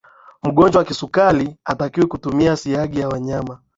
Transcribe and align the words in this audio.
mgonjwa 0.43 0.79
wa 0.79 0.85
kisukali 0.85 1.55
hatakiwi 1.65 2.07
kutumia 2.07 2.55
siagi 2.57 2.99
ya 2.99 3.09
wanyama 3.09 3.59